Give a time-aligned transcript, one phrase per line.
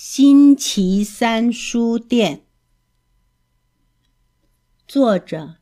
[0.00, 2.44] 星期三书店，
[4.86, 5.56] 作者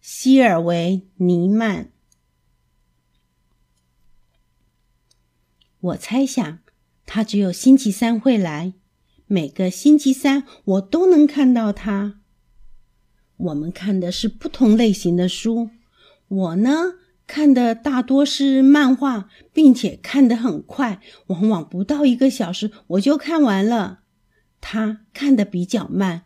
[0.00, 1.92] 希尔维·尼曼。
[5.78, 6.60] 我猜想
[7.04, 8.72] 他只有星期三会来，
[9.26, 12.22] 每个星期三我都能看到他。
[13.36, 15.68] 我们看的是不同类型的书，
[16.28, 16.94] 我呢？
[17.26, 24.00] 看的大多是漫画，并且看得很快，往往不到一个小时我就看完了。
[24.60, 26.22] 他看的比较慢，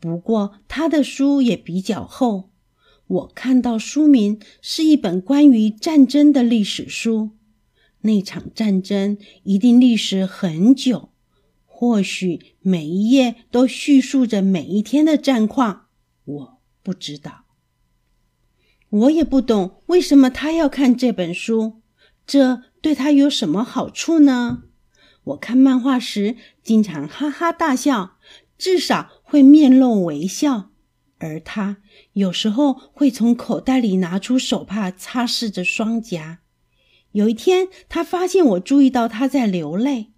[0.00, 2.50] 不过他的书也比较厚。
[3.06, 7.30] 我看到书名是一本关于战争的历史书，
[8.02, 11.10] 那场战争一定历时很久，
[11.64, 15.86] 或许每一页都叙述着每一天的战况，
[16.24, 17.46] 我不知道。
[18.90, 21.80] 我也不懂为什么他要看这本书，
[22.26, 24.64] 这对他有什么好处呢？
[25.22, 28.18] 我看漫画时经常哈哈大笑，
[28.58, 30.70] 至少会面露微笑，
[31.18, 31.76] 而他
[32.14, 36.40] 有时候会从口袋里拿出手帕擦拭着双颊。
[37.12, 40.12] 有一天，他发现我注意到他在流泪，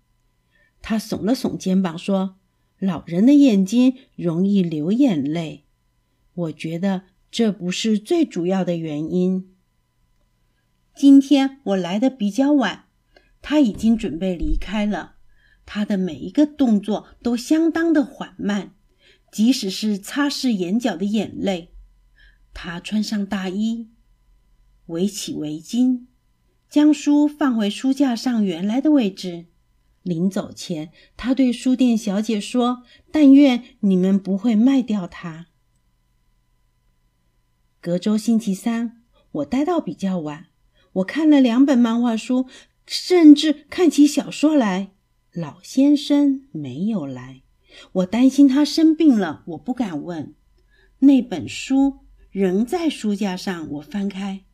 [0.81, 2.37] 他耸了耸肩膀说
[2.81, 5.67] ：“老人的眼睛容易流眼泪。”
[6.35, 7.03] 我觉得。
[7.33, 9.55] 这不是最主要的原因。
[10.95, 12.85] 今天我来的比较晚，
[13.41, 15.15] 他已经准备离开了。
[15.65, 18.75] 他的每一个动作都相当的缓慢，
[19.31, 21.73] 即使是擦拭眼角的眼泪。
[22.53, 23.89] 他穿上大衣，
[24.89, 26.05] 围起围巾，
[26.69, 29.47] 将书放回书架上原来的位置。
[30.03, 35.47] 临走前，他对书店小姐说：“但愿你们不会卖掉它。”
[37.83, 39.03] 隔周星期三，
[39.33, 40.47] 我待到比较晚。
[40.93, 42.47] 我看了两本漫画书，
[42.87, 44.93] 甚至看起小说来。
[45.33, 47.43] 老先生没有来，
[47.91, 50.33] 我担心他生病了，我不敢问。
[51.01, 51.99] 那本书
[52.31, 54.45] 仍在书架上，我翻开，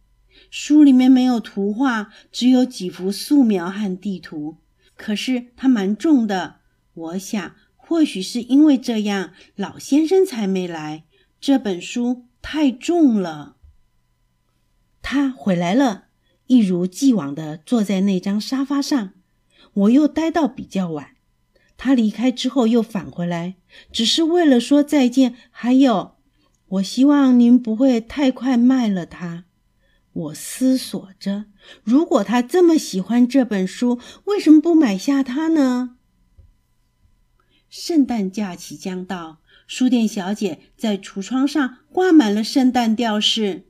[0.51, 4.57] 书里面没有图画，只有几幅素描和地图。
[4.97, 6.61] 可是它蛮重的，
[6.95, 11.05] 我想或许是因为这样，老先生才没来。
[11.39, 12.28] 这本书。
[12.51, 13.57] 太重了。
[15.03, 16.07] 他回来了，
[16.47, 19.13] 一如既往的坐在那张沙发上。
[19.75, 21.17] 我又待到比较晚。
[21.77, 23.57] 他离开之后又返回来，
[23.93, 25.35] 只是为了说再见。
[25.51, 26.17] 还有，
[26.69, 29.45] 我希望您不会太快卖了它。
[30.11, 31.45] 我思索着，
[31.85, 35.99] 如果他这么喜欢这本书，为什么不买下它呢？
[37.69, 39.43] 圣诞假期将到。
[39.69, 43.67] 书店小姐在橱窗上挂满了圣诞吊饰，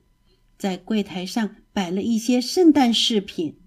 [0.56, 3.58] 在柜台上摆了一些圣诞饰品，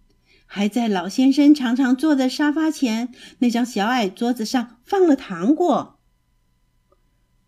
[0.45, 5.99] 还在老先生常常坐的沙发前那张小矮桌子上放了糖果。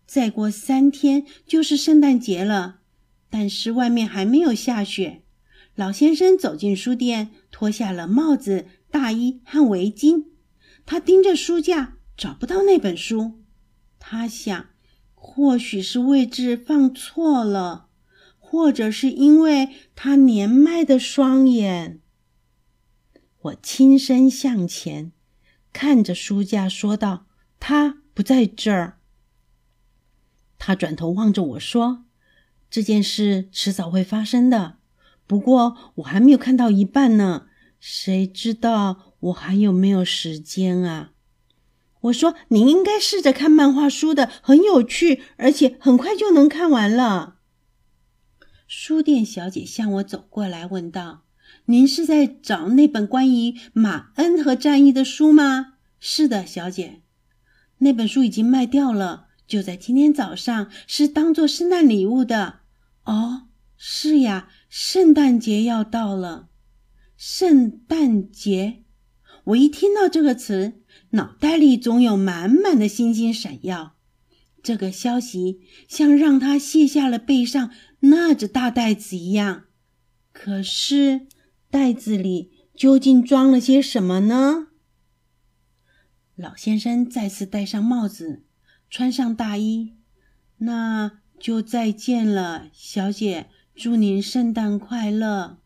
[0.06, 2.80] 再过三天就是圣诞节了，
[3.30, 5.22] 但是外面还没有下雪。
[5.74, 10.26] 老先生走进书店，脱下了帽子、大衣和围巾。
[10.84, 13.42] 他盯着书架，找不到那本书。
[13.98, 14.73] 他想。
[15.26, 17.88] 或许是位置放错了，
[18.38, 22.02] 或者是因为他年迈的双眼。
[23.40, 25.12] 我轻身向前，
[25.72, 27.26] 看着书架，说道
[27.58, 28.98] ：“他不在这儿。”
[30.58, 32.04] 他转头望着我说
[32.70, 34.76] ：“这件事迟早会发生的，
[35.26, 37.46] 不过我还没有看到一半呢。
[37.80, 41.12] 谁知道我还有没有时间啊？”
[42.04, 47.36] 我说：“您应该试着看漫画书的，很有趣，而且很快就能看完了。”
[48.66, 51.22] 书店小姐向我走过来，问道
[51.66, 57.00] ：“您是在找那本关于马恩和战役的书吗？”“是的，小姐。
[57.78, 62.60] ”“那本书已经卖掉了，就在今天早上，是当做圣诞礼物的。
[63.04, 66.48] ”“哦，是呀，圣诞节要到了。
[67.16, 68.82] ”“圣诞节。”
[69.44, 70.80] 我一听到这个词。
[71.10, 73.96] 脑袋里总有满满的星星闪耀，
[74.62, 77.70] 这个消息像让他卸下了背上
[78.00, 79.64] 那只大袋子一样。
[80.32, 81.26] 可是
[81.70, 84.68] 袋子里究竟装了些什么呢？
[86.36, 88.44] 老先生再次戴上帽子，
[88.90, 89.94] 穿上大衣。
[90.58, 93.50] 那就再见了，小姐。
[93.74, 95.58] 祝您圣诞快乐。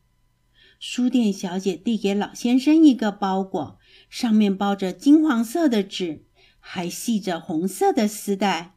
[0.78, 3.78] 书店小姐递给老先生一个包裹。
[4.08, 6.24] 上面包着金黄色的纸，
[6.60, 8.76] 还系着红色的丝带。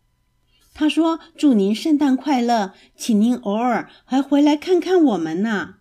[0.74, 5.76] 他说：“祝您圣诞快乐，请您偶尔还回来看看我们呢。”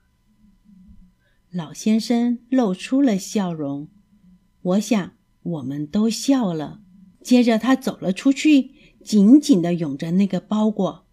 [1.50, 3.88] 老先生露出了笑容，
[4.62, 5.12] 我想
[5.42, 6.80] 我们都笑了。
[7.22, 8.72] 接着他走了出去，
[9.04, 11.06] 紧紧的拥着那个包裹。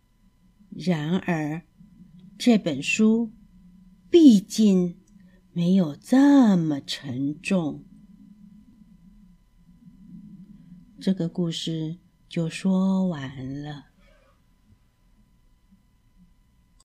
[0.69, 1.63] 然而，
[2.37, 3.31] 这本书
[4.09, 4.97] 毕竟
[5.51, 7.83] 没有这么沉重。
[10.99, 13.96] 这个故事就说完了。